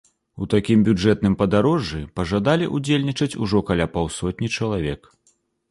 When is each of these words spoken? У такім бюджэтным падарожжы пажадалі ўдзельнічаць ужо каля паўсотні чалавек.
У 0.43 0.45
такім 0.53 0.79
бюджэтным 0.87 1.33
падарожжы 1.41 2.01
пажадалі 2.21 2.71
ўдзельнічаць 2.79 3.33
ужо 3.45 3.63
каля 3.69 3.85
паўсотні 3.99 4.47
чалавек. 4.59 5.01